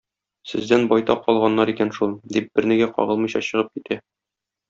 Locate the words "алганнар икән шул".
1.33-2.15